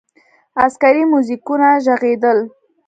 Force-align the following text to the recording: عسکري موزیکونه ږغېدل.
عسکري 0.65 1.03
موزیکونه 1.11 1.67
ږغېدل. 1.85 2.39